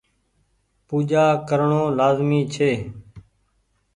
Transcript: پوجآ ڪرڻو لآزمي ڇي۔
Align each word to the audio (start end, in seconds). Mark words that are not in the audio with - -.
پوجآ 0.87 1.25
ڪرڻو 1.47 1.83
لآزمي 1.97 2.41
ڇي۔ 2.53 2.71